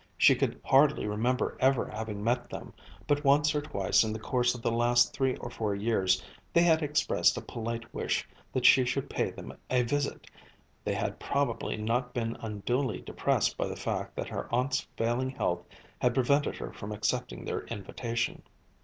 [0.17, 2.73] She could hardly remember ever having met them,
[3.05, 6.63] but once or twice in the course of the last three or four years they
[6.63, 10.25] had expressed a polite wish that she should pay them a visit;
[10.83, 15.63] they had probably not been unduly depressed by the fact that her aunt's failing health
[16.01, 18.41] had prevented her from accepting their invitation.